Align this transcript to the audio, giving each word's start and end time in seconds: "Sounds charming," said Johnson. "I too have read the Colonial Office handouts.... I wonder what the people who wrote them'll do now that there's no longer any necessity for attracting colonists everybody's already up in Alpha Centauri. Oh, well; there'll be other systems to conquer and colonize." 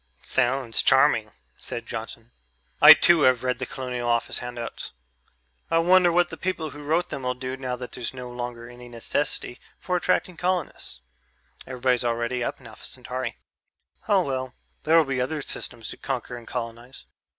"Sounds 0.23 0.81
charming," 0.81 1.31
said 1.59 1.85
Johnson. 1.85 2.31
"I 2.81 2.95
too 2.95 3.21
have 3.21 3.43
read 3.43 3.59
the 3.59 3.67
Colonial 3.67 4.09
Office 4.09 4.39
handouts.... 4.39 4.93
I 5.69 5.77
wonder 5.77 6.11
what 6.11 6.29
the 6.31 6.37
people 6.37 6.71
who 6.71 6.81
wrote 6.81 7.09
them'll 7.11 7.35
do 7.35 7.55
now 7.55 7.75
that 7.75 7.91
there's 7.91 8.11
no 8.11 8.31
longer 8.31 8.67
any 8.67 8.89
necessity 8.89 9.59
for 9.77 9.95
attracting 9.95 10.37
colonists 10.37 11.01
everybody's 11.67 12.03
already 12.03 12.43
up 12.43 12.59
in 12.59 12.65
Alpha 12.65 12.85
Centauri. 12.87 13.37
Oh, 14.07 14.23
well; 14.23 14.55
there'll 14.85 15.05
be 15.05 15.21
other 15.21 15.39
systems 15.43 15.89
to 15.89 15.97
conquer 15.97 16.35
and 16.35 16.47
colonize." 16.47 17.05